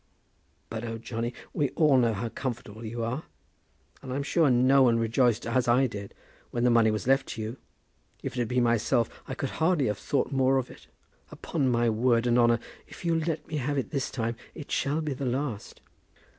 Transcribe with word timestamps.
"But 0.67 0.83
oh, 0.83 0.97
Johnny, 0.97 1.31
we 1.53 1.69
all 1.75 1.95
know 1.99 2.15
how 2.15 2.29
comfortable 2.29 2.83
you 2.83 3.03
are. 3.03 3.21
And 4.01 4.11
I'm 4.11 4.23
sure 4.23 4.49
no 4.49 4.81
one 4.81 4.97
rejoiced 4.97 5.45
as 5.45 5.67
I 5.67 5.85
did 5.85 6.15
when 6.49 6.63
the 6.63 6.71
money 6.71 6.89
was 6.89 7.05
left 7.05 7.27
to 7.33 7.41
you. 7.43 7.57
If 8.23 8.35
it 8.35 8.39
had 8.39 8.47
been 8.47 8.63
myself 8.63 9.11
I 9.27 9.35
could 9.35 9.51
hardly 9.61 9.85
have 9.85 9.99
thought 9.99 10.31
more 10.31 10.57
of 10.57 10.71
it. 10.71 10.87
Upon 11.29 11.69
my 11.69 11.85
solemn 11.85 12.01
word 12.01 12.25
and 12.25 12.39
honour 12.39 12.57
if 12.87 13.05
you'll 13.05 13.19
let 13.23 13.47
me 13.47 13.57
have 13.57 13.77
it 13.77 13.91
this 13.91 14.09
time, 14.09 14.35
it 14.55 14.71
shall 14.71 15.01
be 15.01 15.13
the 15.13 15.25
last." 15.27 15.81